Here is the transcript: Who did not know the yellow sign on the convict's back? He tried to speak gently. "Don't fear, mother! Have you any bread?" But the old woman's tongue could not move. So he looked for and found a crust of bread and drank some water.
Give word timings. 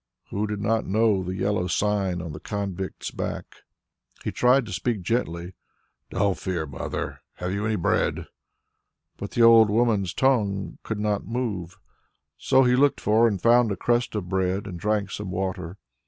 Who 0.31 0.47
did 0.47 0.59
not 0.61 0.87
know 0.87 1.21
the 1.21 1.35
yellow 1.35 1.67
sign 1.67 2.23
on 2.23 2.31
the 2.31 2.39
convict's 2.39 3.11
back? 3.11 3.57
He 4.23 4.31
tried 4.31 4.65
to 4.65 4.73
speak 4.73 5.01
gently. 5.03 5.53
"Don't 6.09 6.35
fear, 6.39 6.65
mother! 6.65 7.21
Have 7.35 7.53
you 7.53 7.67
any 7.67 7.75
bread?" 7.75 8.25
But 9.17 9.29
the 9.29 9.43
old 9.43 9.69
woman's 9.69 10.15
tongue 10.15 10.79
could 10.81 10.99
not 10.99 11.27
move. 11.27 11.77
So 12.35 12.63
he 12.63 12.75
looked 12.75 12.99
for 12.99 13.27
and 13.27 13.39
found 13.39 13.71
a 13.71 13.75
crust 13.75 14.15
of 14.15 14.27
bread 14.27 14.65
and 14.65 14.79
drank 14.79 15.11
some 15.11 15.29
water. 15.29 15.77